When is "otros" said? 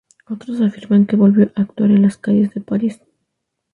0.27-0.59